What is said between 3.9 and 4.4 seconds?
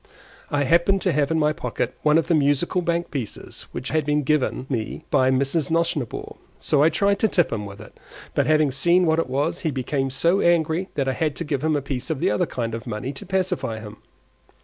been